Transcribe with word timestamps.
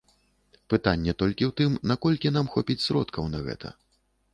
Пытанне 0.73 1.11
толькі 1.21 1.43
ў 1.49 1.51
тым, 1.61 1.77
наколькі 1.95 2.35
нам 2.41 2.53
хопіць 2.57 2.83
сродкаў 2.89 3.23
на 3.37 3.49
гэта. 3.51 3.79